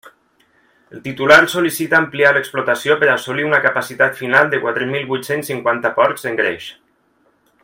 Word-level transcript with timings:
El 0.95 1.03
titular 1.07 1.35
sol·licita 1.55 1.97
ampliar 2.03 2.31
l'explotació 2.37 2.97
per 3.03 3.11
assolir 3.17 3.47
una 3.51 3.61
capacitat 3.69 4.19
final 4.23 4.53
de 4.55 4.63
quatre 4.67 4.91
mil 4.95 5.07
vuit-cents 5.15 5.53
cinquanta 5.55 5.97
porcs 6.01 6.27
d'engreix. 6.29 6.71